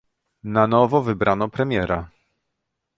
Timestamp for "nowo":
0.67-1.01